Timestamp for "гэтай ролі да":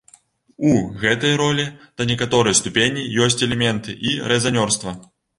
1.01-2.07